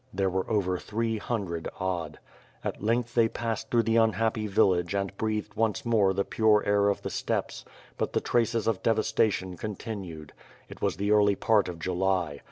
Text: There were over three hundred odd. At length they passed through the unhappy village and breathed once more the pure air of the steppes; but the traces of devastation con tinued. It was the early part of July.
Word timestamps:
There 0.11 0.31
were 0.31 0.49
over 0.49 0.79
three 0.79 1.19
hundred 1.19 1.67
odd. 1.79 2.17
At 2.63 2.81
length 2.83 3.13
they 3.13 3.27
passed 3.27 3.69
through 3.69 3.83
the 3.83 3.97
unhappy 3.97 4.47
village 4.47 4.95
and 4.95 5.15
breathed 5.15 5.53
once 5.53 5.85
more 5.85 6.11
the 6.11 6.25
pure 6.25 6.63
air 6.65 6.89
of 6.89 7.03
the 7.03 7.11
steppes; 7.11 7.63
but 7.99 8.13
the 8.13 8.19
traces 8.19 8.65
of 8.65 8.81
devastation 8.81 9.57
con 9.57 9.75
tinued. 9.75 10.31
It 10.69 10.81
was 10.81 10.95
the 10.97 11.11
early 11.11 11.35
part 11.35 11.69
of 11.69 11.77
July. 11.77 12.39